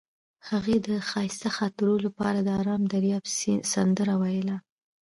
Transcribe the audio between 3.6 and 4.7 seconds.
سندره ویله.